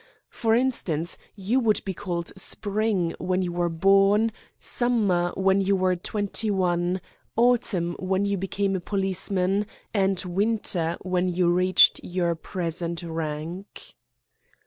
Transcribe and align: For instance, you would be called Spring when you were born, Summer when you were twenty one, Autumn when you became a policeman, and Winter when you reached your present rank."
For 0.31 0.55
instance, 0.55 1.15
you 1.35 1.59
would 1.59 1.85
be 1.85 1.93
called 1.93 2.31
Spring 2.35 3.13
when 3.19 3.43
you 3.43 3.51
were 3.51 3.69
born, 3.69 4.31
Summer 4.59 5.31
when 5.37 5.61
you 5.61 5.75
were 5.75 5.95
twenty 5.95 6.49
one, 6.49 7.01
Autumn 7.35 7.95
when 7.99 8.25
you 8.25 8.35
became 8.35 8.75
a 8.75 8.79
policeman, 8.79 9.67
and 9.93 10.19
Winter 10.25 10.97
when 11.01 11.29
you 11.29 11.49
reached 11.51 11.99
your 12.03 12.33
present 12.33 13.03
rank." 13.03 13.93